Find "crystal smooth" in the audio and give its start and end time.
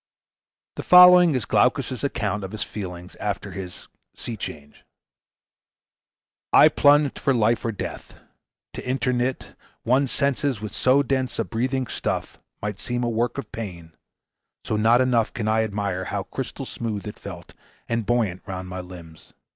16.23-17.05